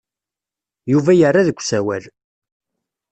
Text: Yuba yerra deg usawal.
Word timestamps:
Yuba 0.91 1.11
yerra 1.15 1.47
deg 1.47 1.57
usawal. 1.61 2.03